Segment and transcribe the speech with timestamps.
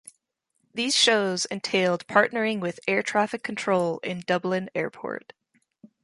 [0.73, 5.33] These shows entailed partnering with air traffic control in Dublin Airport.